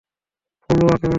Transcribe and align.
ফুলওয়া 0.69 0.95
কেমন 1.01 1.05
আছে? 1.05 1.07